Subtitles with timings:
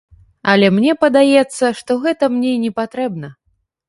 [0.51, 3.31] Але мне падаецца, што гэта мне і не патрэбна.